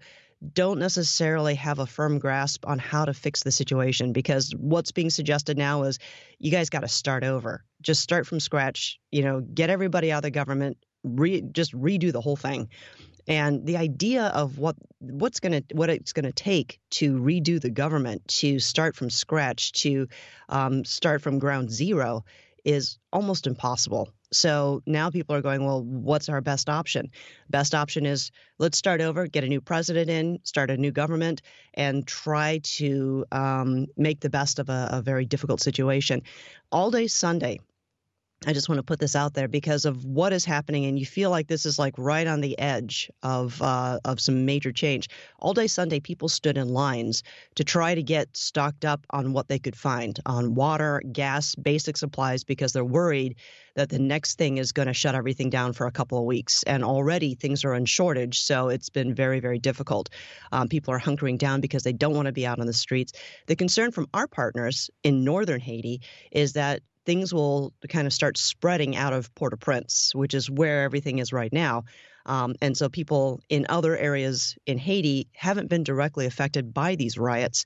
[0.52, 5.10] don't necessarily have a firm grasp on how to fix the situation because what's being
[5.10, 5.98] suggested now is
[6.38, 7.64] you guys got to start over.
[7.80, 12.12] Just start from scratch, you know, get everybody out of the government, re, just redo
[12.12, 12.68] the whole thing.
[13.26, 17.60] And the idea of what what's going to what it's going to take to redo
[17.60, 20.08] the government, to start from scratch, to
[20.48, 22.24] um, start from ground zero,
[22.64, 24.08] is almost impossible.
[24.32, 27.10] So now people are going, well, what's our best option?
[27.50, 31.42] Best option is let's start over, get a new president in, start a new government,
[31.74, 36.22] and try to um, make the best of a, a very difficult situation.
[36.72, 37.60] All day Sunday,
[38.46, 41.07] I just want to put this out there because of what is happening, and you
[41.07, 45.09] feel like this is like right on the edge of uh, of some major change.
[45.38, 47.22] All day Sunday, people stood in lines
[47.54, 51.96] to try to get stocked up on what they could find on water, gas, basic
[51.96, 53.37] supplies, because they're worried
[53.76, 56.62] that the next thing is going to shut everything down for a couple of weeks.
[56.64, 60.11] And already things are in shortage, so it's been very, very difficult.
[60.52, 63.12] Um, people are hunkering down because they don't want to be out on the streets.
[63.46, 68.38] The concern from our partners in northern Haiti is that things will kind of start
[68.38, 71.84] spreading out of Port au Prince, which is where everything is right now.
[72.26, 77.18] Um, and so people in other areas in Haiti haven't been directly affected by these
[77.18, 77.64] riots.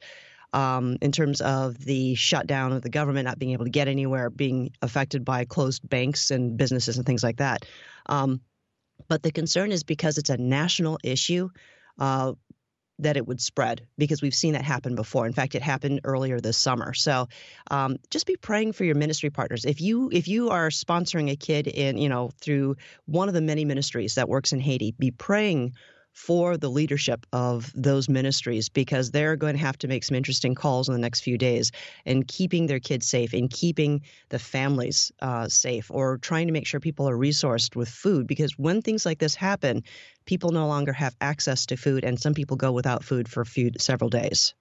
[0.54, 4.30] Um, in terms of the shutdown of the government not being able to get anywhere,
[4.30, 7.66] being affected by closed banks and businesses and things like that.
[8.06, 8.40] Um,
[9.08, 11.50] but the concern is because it's a national issue.
[11.98, 12.32] Uh,
[13.00, 15.26] that it would spread because we've seen that happen before.
[15.26, 16.94] In fact, it happened earlier this summer.
[16.94, 17.28] So
[17.70, 19.64] um, just be praying for your ministry partners.
[19.64, 23.40] If you if you are sponsoring a kid in you know through one of the
[23.40, 25.74] many ministries that works in Haiti, be praying
[26.18, 30.52] for the leadership of those ministries because they're going to have to make some interesting
[30.52, 31.70] calls in the next few days
[32.04, 36.66] and keeping their kids safe and keeping the families uh, safe or trying to make
[36.66, 39.84] sure people are resourced with food because when things like this happen,
[40.26, 43.70] people no longer have access to food and some people go without food for few
[43.78, 44.54] several days.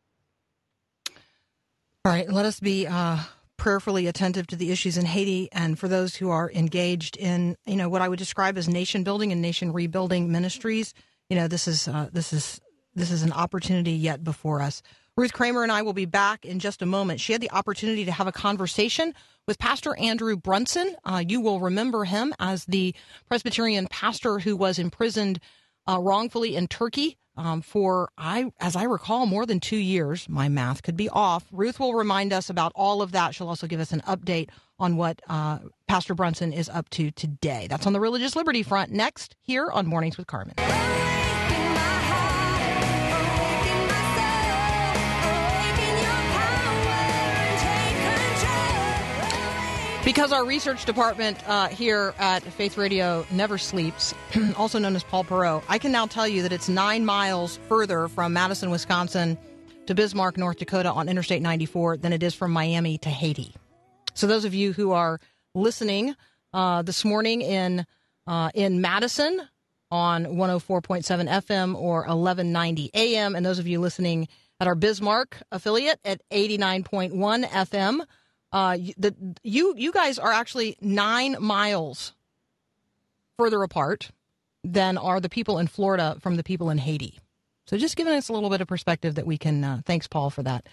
[2.06, 3.18] All right, let us be uh,
[3.58, 7.76] prayerfully attentive to the issues in Haiti, and for those who are engaged in, you
[7.76, 10.94] know, what I would describe as nation building and nation rebuilding ministries.
[11.30, 12.62] You know, this is uh, this is
[12.96, 14.82] this is an opportunity yet before us.
[15.18, 17.20] Ruth Kramer and I will be back in just a moment.
[17.20, 19.16] She had the opportunity to have a conversation
[19.48, 20.96] with Pastor Andrew Brunson.
[21.04, 22.94] Uh, you will remember him as the
[23.28, 25.40] Presbyterian pastor who was imprisoned
[25.90, 30.30] uh, wrongfully in Turkey um, for, I, as I recall, more than two years.
[30.30, 31.46] My math could be off.
[31.52, 33.34] Ruth will remind us about all of that.
[33.34, 37.68] She'll also give us an update on what uh, Pastor Brunson is up to today.
[37.70, 38.92] That's on the religious liberty front.
[38.92, 40.54] Next, here on Mornings with Carmen.
[50.08, 54.16] Because our research department uh, here at Faith Radio never sleeps,
[54.56, 58.08] also known as Paul Perot, I can now tell you that it's nine miles further
[58.08, 59.38] from Madison, Wisconsin
[59.86, 63.54] to Bismarck, North Dakota on Interstate 94 than it is from Miami to Haiti.
[64.14, 65.20] So those of you who are
[65.54, 66.16] listening
[66.54, 67.86] uh, this morning in
[68.28, 69.42] uh, in Madison
[69.92, 74.30] on 104.7 FM or 1190 AM, and those of you listening
[74.62, 77.12] at our Bismarck affiliate at 89.1
[77.44, 78.06] FM,
[78.52, 82.14] uh, the, you you guys are actually nine miles
[83.38, 84.12] further apart
[84.64, 87.20] than are the people in Florida from the people in Haiti.
[87.66, 89.64] So just giving us a little bit of perspective that we can.
[89.64, 90.68] Uh, thanks, Paul, for that.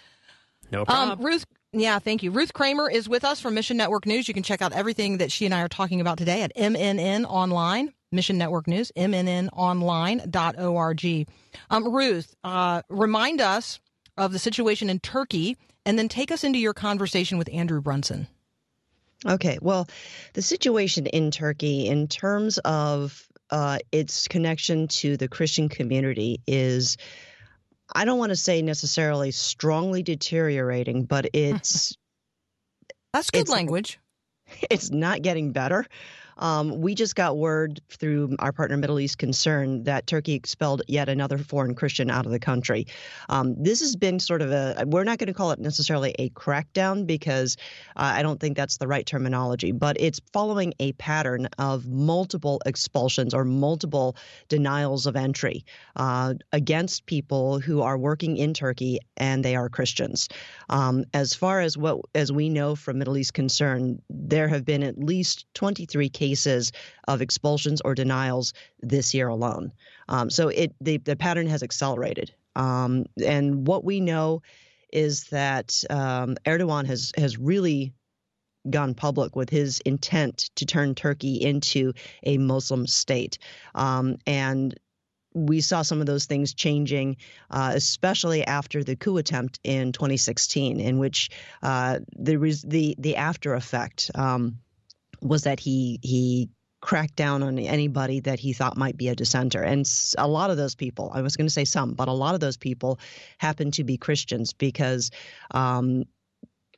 [0.71, 1.19] No problem.
[1.19, 2.31] Um, Ruth, yeah, thank you.
[2.31, 4.27] Ruth Kramer is with us from Mission Network News.
[4.27, 7.25] You can check out everything that she and I are talking about today at MNN
[7.25, 11.27] Online, Mission Network News, MNNOnline.org.
[11.69, 13.79] Um, Ruth, uh, remind us
[14.17, 18.27] of the situation in Turkey and then take us into your conversation with Andrew Brunson.
[19.25, 19.87] Okay, well,
[20.33, 26.97] the situation in Turkey, in terms of uh, its connection to the Christian community, is
[27.93, 31.95] I don't want to say necessarily strongly deteriorating, but it's
[33.13, 33.99] That's good It's- language.
[34.69, 35.85] it's not getting better.
[36.37, 41.09] Um, we just got word through our partner Middle East Concern that Turkey expelled yet
[41.09, 42.87] another foreign Christian out of the country.
[43.29, 46.29] Um, this has been sort of a, we're not going to call it necessarily a
[46.29, 47.57] crackdown because
[47.95, 52.61] uh, I don't think that's the right terminology, but it's following a pattern of multiple
[52.65, 54.15] expulsions or multiple
[54.49, 60.27] denials of entry uh, against people who are working in Turkey and they are Christians.
[60.69, 64.83] Um, as far as what as we know from Middle East Concern, there have been
[64.83, 66.24] at least 23 cases
[67.07, 69.71] of expulsions or denials this year alone.
[70.09, 72.33] Um, so it the, the pattern has accelerated.
[72.55, 74.41] Um, and what we know
[74.91, 77.93] is that um, Erdogan has has really
[78.69, 83.37] gone public with his intent to turn Turkey into a Muslim state.
[83.75, 84.73] Um, and
[85.35, 87.17] we saw some of those things changing,
[87.51, 91.29] uh, especially after the coup attempt in 2016, in which
[91.61, 94.59] uh, there was the the after effect um,
[95.21, 96.49] was that he he
[96.81, 100.57] cracked down on anybody that he thought might be a dissenter, and a lot of
[100.57, 102.99] those people, I was going to say some, but a lot of those people
[103.37, 105.11] happen to be Christians because
[105.51, 106.03] um,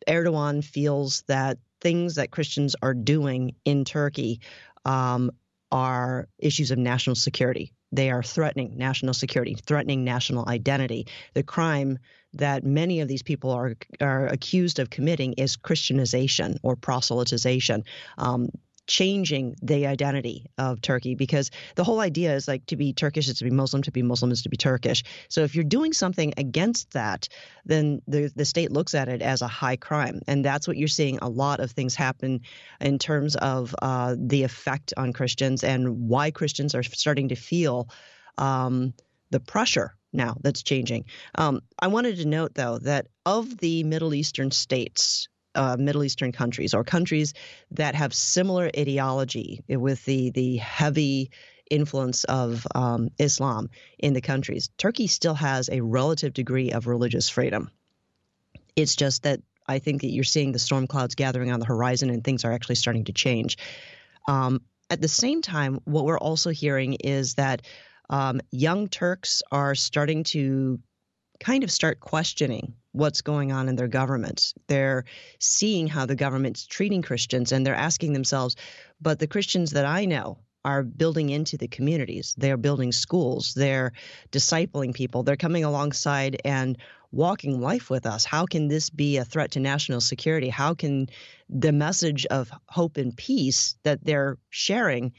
[0.07, 4.41] Erdogan feels that things that Christians are doing in Turkey
[4.85, 5.31] um,
[5.71, 7.73] are issues of national security.
[7.91, 11.07] They are threatening national security, threatening national identity.
[11.33, 11.99] The crime
[12.33, 17.83] that many of these people are are accused of committing is Christianization or proselytization.
[18.17, 18.49] Um,
[18.87, 23.37] changing the identity of Turkey because the whole idea is like to be Turkish is
[23.39, 25.03] to be Muslim, to be Muslim is to be Turkish.
[25.29, 27.27] So if you're doing something against that,
[27.65, 30.87] then the the state looks at it as a high crime, and that's what you're
[30.87, 32.41] seeing a lot of things happen
[32.79, 37.89] in terms of uh, the effect on Christians and why Christians are starting to feel
[38.37, 38.93] um,
[39.29, 41.05] the pressure now that's changing.
[41.35, 46.31] Um, I wanted to note though that of the Middle Eastern states uh, Middle Eastern
[46.31, 47.33] countries or countries
[47.71, 51.31] that have similar ideology with the the heavy
[51.69, 54.69] influence of um, Islam in the countries.
[54.77, 57.69] Turkey still has a relative degree of religious freedom.
[58.75, 62.09] It's just that I think that you're seeing the storm clouds gathering on the horizon
[62.09, 63.57] and things are actually starting to change.
[64.27, 67.63] Um, at the same time, what we're also hearing is that
[68.09, 70.79] um, young Turks are starting to
[71.39, 74.53] kind of start questioning what's going on in their governments.
[74.67, 75.05] They're
[75.39, 78.55] seeing how the government's treating Christians and they're asking themselves,
[78.99, 82.35] but the Christians that I know are building into the communities.
[82.37, 83.53] They're building schools.
[83.53, 83.93] They're
[84.31, 85.23] discipling people.
[85.23, 86.77] They're coming alongside and
[87.11, 88.25] walking life with us.
[88.25, 90.49] How can this be a threat to national security?
[90.49, 91.07] How can
[91.49, 95.13] the message of hope and peace that they're sharing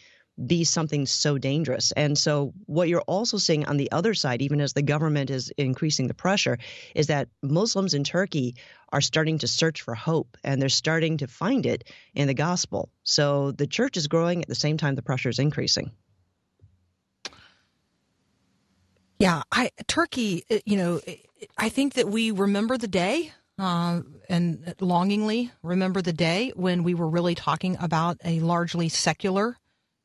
[0.46, 1.92] be something so dangerous.
[1.92, 5.52] And so, what you're also seeing on the other side, even as the government is
[5.56, 6.58] increasing the pressure,
[6.94, 8.56] is that Muslims in Turkey
[8.90, 11.84] are starting to search for hope and they're starting to find it
[12.14, 12.90] in the gospel.
[13.02, 15.92] So, the church is growing at the same time the pressure is increasing.
[19.18, 20.44] Yeah, I Turkey.
[20.50, 21.00] uh, You know,
[21.56, 26.94] I think that we remember the day uh, and longingly remember the day when we
[26.94, 29.56] were really talking about a largely secular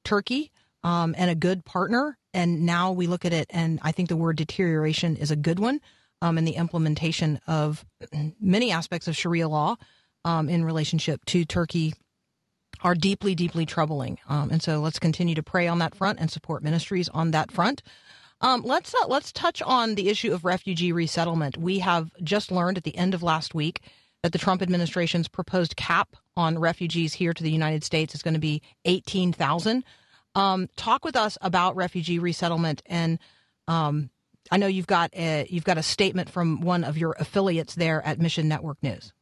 [0.04, 0.52] Turkey
[0.84, 2.18] um, and a good partner.
[2.34, 5.60] And now we look at it, and I think the word deterioration is a good
[5.60, 5.80] one.
[6.22, 7.86] Um, and the implementation of
[8.40, 9.76] many aspects of Sharia law
[10.24, 11.94] um, in relationship to Turkey
[12.82, 14.20] are deeply, deeply troubling.
[14.28, 17.52] Um, and so let's continue to pray on that front and support ministries on that
[17.52, 17.84] front.
[18.42, 21.58] Um, let's uh, let's touch on the issue of refugee resettlement.
[21.58, 23.82] We have just learned at the end of last week
[24.24, 28.34] that the Trump administration's proposed cap on refugees here to the United States is going
[28.34, 29.84] to be eighteen thousand.
[30.34, 33.20] Um, talk with us about refugee resettlement, and
[33.68, 34.10] um,
[34.50, 38.02] I know you've got a, you've got a statement from one of your affiliates there
[38.04, 39.14] at Mission Network News.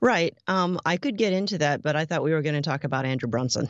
[0.00, 0.36] Right.
[0.46, 3.06] Um, I could get into that, but I thought we were going to talk about
[3.06, 3.68] Andrew Brunson.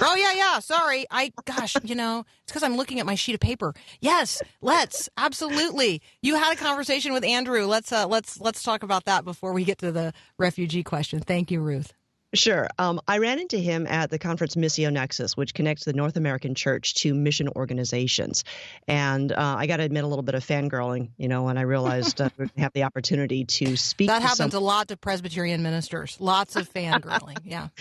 [0.00, 0.58] Oh yeah, yeah.
[0.60, 3.74] Sorry, I gosh, you know, it's because I'm looking at my sheet of paper.
[4.00, 6.02] Yes, let's absolutely.
[6.22, 7.66] You had a conversation with Andrew.
[7.66, 11.20] Let's uh, let's let's talk about that before we get to the refugee question.
[11.20, 11.92] Thank you, Ruth.
[12.34, 12.68] Sure.
[12.78, 16.54] Um, I ran into him at the conference Missio Nexus, which connects the North American
[16.54, 18.44] Church to mission organizations.
[18.88, 21.62] And uh, I got to admit a little bit of fangirling, you know, when I
[21.62, 24.08] realized uh, we have the opportunity to speak.
[24.08, 26.16] That to happens some- a lot to Presbyterian ministers.
[26.20, 27.38] Lots of fangirling.
[27.44, 27.68] Yeah.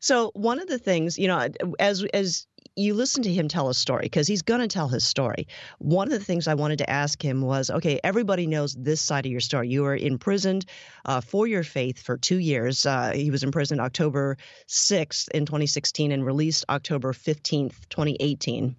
[0.00, 1.48] So one of the things, you know,
[1.80, 2.46] as as
[2.76, 5.48] you listen to him tell a story because he's going to tell his story.
[5.78, 9.24] One of the things I wanted to ask him was, okay, everybody knows this side
[9.24, 9.70] of your story.
[9.70, 10.66] You were imprisoned
[11.06, 12.84] uh, for your faith for two years.
[12.84, 14.36] Uh, he was imprisoned October
[14.68, 18.76] 6th in 2016 and released October 15th, 2018.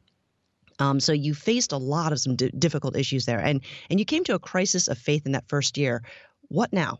[0.79, 4.05] Um, so you faced a lot of some di- difficult issues there, and and you
[4.05, 6.03] came to a crisis of faith in that first year.
[6.49, 6.99] What now?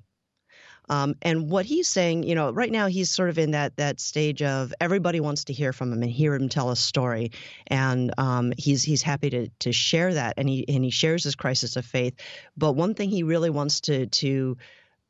[0.90, 4.00] Um, and what he's saying, you know, right now he's sort of in that that
[4.00, 7.32] stage of everybody wants to hear from him and hear him tell a story,
[7.68, 11.36] and um, he's he's happy to to share that, and he and he shares his
[11.36, 12.16] crisis of faith.
[12.56, 14.58] But one thing he really wants to to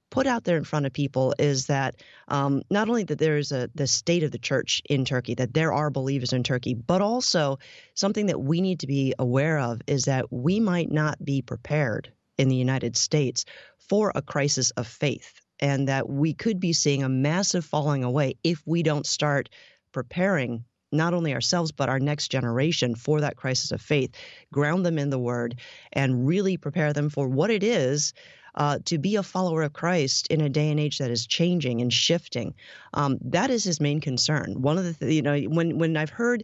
[0.10, 1.96] put out there in front of people is that
[2.30, 5.54] um, not only that there is a the state of the church in Turkey, that
[5.54, 7.60] there are believers in Turkey, but also
[7.94, 12.12] something that we need to be aware of is that we might not be prepared
[12.38, 13.46] in the United States
[13.90, 18.36] for a crisis of faith, and that we could be seeing a massive falling away
[18.43, 19.49] if we don't start
[19.91, 24.16] preparing not only ourselves but our next generation for that crisis of faith,
[24.51, 25.60] ground them in the Word,
[25.93, 28.14] and really prepare them for what it is
[28.55, 31.82] uh, to be a follower of Christ in a day and age that is changing
[31.82, 32.55] and shifting.
[32.93, 34.62] Um, that is his main concern.
[34.62, 36.43] One of the, th- you know, when when I've heard.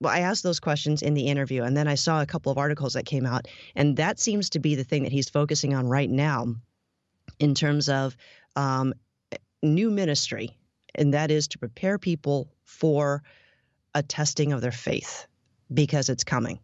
[0.00, 2.58] Well, I asked those questions in the interview, and then I saw a couple of
[2.58, 5.88] articles that came out, and that seems to be the thing that he's focusing on
[5.88, 6.54] right now,
[7.38, 8.16] in terms of
[8.56, 8.94] um,
[9.62, 10.56] new ministry,
[10.94, 13.22] and that is to prepare people for
[13.94, 15.26] a testing of their faith
[15.72, 16.60] because it's coming.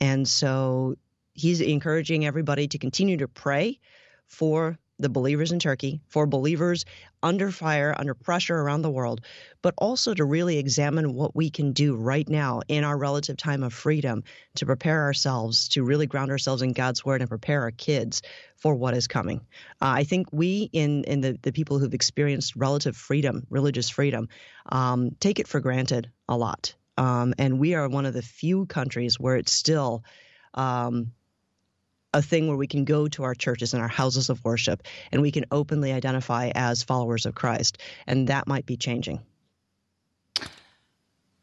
[0.00, 0.96] And so
[1.32, 3.80] he's encouraging everybody to continue to pray
[4.26, 6.84] for the believers in Turkey, for believers
[7.22, 9.20] under fire, under pressure around the world,
[9.60, 13.62] but also to really examine what we can do right now in our relative time
[13.62, 14.22] of freedom
[14.54, 18.22] to prepare ourselves, to really ground ourselves in God's word and prepare our kids
[18.56, 19.40] for what is coming.
[19.82, 24.28] Uh, I think we, in in the, the people who've experienced relative freedom, religious freedom,
[24.70, 26.74] um, take it for granted a lot.
[26.96, 30.04] Um, and we are one of the few countries where it's still
[30.54, 31.12] um,
[32.14, 35.20] a thing where we can go to our churches and our houses of worship and
[35.20, 37.78] we can openly identify as followers of Christ.
[38.06, 39.20] And that might be changing.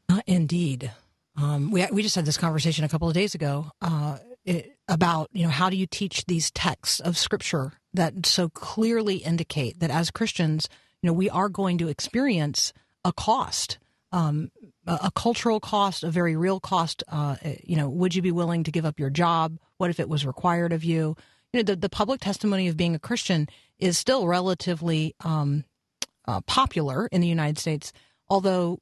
[0.10, 0.92] Uh, indeed.
[1.38, 5.30] Um, we we just had this conversation a couple of days ago uh, it, about
[5.32, 9.92] you know how do you teach these texts of Scripture that so clearly indicate that
[9.92, 10.68] as Christians,
[11.02, 13.80] you know, we are going to experience a cost,
[14.12, 14.52] um,
[14.86, 17.04] a, a cultural cost, a very real cost.
[17.08, 19.58] Uh, you know, would you be willing to give up your job?
[19.82, 21.16] What if it was required of you?
[21.52, 25.64] You know, the, the public testimony of being a Christian is still relatively um,
[26.28, 27.92] uh, popular in the United States,
[28.30, 28.80] although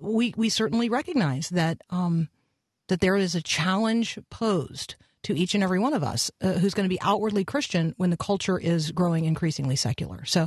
[0.00, 2.28] we we certainly recognize that um,
[2.86, 4.94] that there is a challenge posed
[5.24, 8.10] to each and every one of us uh, who's going to be outwardly Christian when
[8.10, 10.24] the culture is growing increasingly secular.
[10.24, 10.46] So.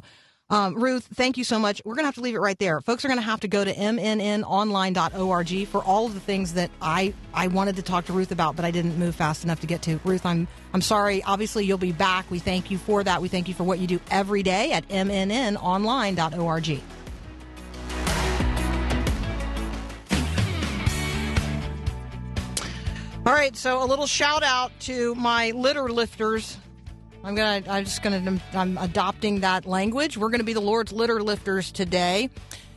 [0.51, 1.79] Um, Ruth, thank you so much.
[1.85, 2.81] We're going to have to leave it right there.
[2.81, 6.71] Folks are going to have to go to mnnonline.org for all of the things that
[6.81, 9.67] I, I wanted to talk to Ruth about, but I didn't move fast enough to
[9.67, 9.99] get to.
[10.03, 11.23] Ruth, I'm I'm sorry.
[11.23, 12.29] Obviously, you'll be back.
[12.31, 13.21] We thank you for that.
[13.21, 16.81] We thank you for what you do every day at mnnonline.org.
[23.25, 26.57] All right, so a little shout out to my litter lifters.
[27.23, 27.63] I'm gonna.
[27.69, 28.39] I'm just gonna.
[28.53, 30.17] I'm adopting that language.
[30.17, 32.29] We're gonna be the Lord's litter lifters today.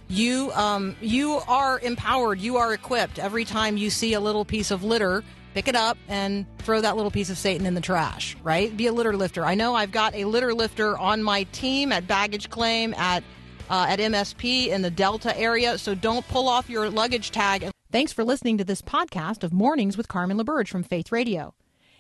[0.08, 2.38] You, um, you are empowered.
[2.38, 3.18] You are equipped.
[3.18, 5.24] Every time you see a little piece of litter,
[5.54, 8.36] pick it up and throw that little piece of Satan in the trash.
[8.42, 8.76] Right?
[8.76, 9.44] Be a litter lifter.
[9.44, 13.22] I know I've got a litter lifter on my team at baggage claim at
[13.70, 15.78] uh, at MSP in the Delta area.
[15.78, 17.70] So don't pull off your luggage tag.
[17.90, 21.54] Thanks for listening to this podcast of Mornings with Carmen LaBerge from Faith Radio.